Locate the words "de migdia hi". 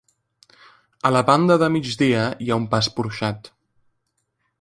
1.63-2.49